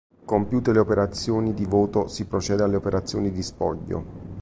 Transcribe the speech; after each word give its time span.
Compiute 0.25 0.73
le 0.73 0.79
operazioni 0.79 1.53
di 1.53 1.65
voto, 1.65 2.07
si 2.07 2.25
procede 2.25 2.63
alle 2.63 2.75
operazioni 2.75 3.29
di 3.31 3.43
spoglio. 3.43 4.05